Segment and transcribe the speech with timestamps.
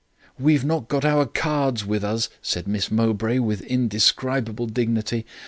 [0.39, 5.27] "'We've not our cards with us,' said Miss Mowbray, with indescribable dignity.